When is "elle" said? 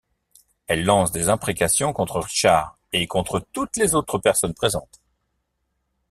0.65-0.83